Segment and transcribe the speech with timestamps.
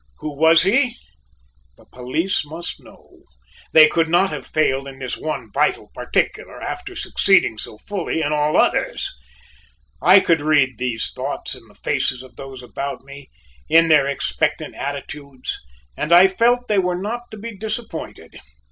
[0.17, 0.95] Who was he?
[1.77, 3.19] The police must know,
[3.71, 8.33] they could not have failed in this one vital particular after succeeding so fully in
[8.33, 9.13] all others.
[10.01, 13.29] I could read these thoughts in the faces of those about me,
[13.69, 15.59] in their expectant attitudes;
[15.95, 18.39] and I felt they were not to be disappointed.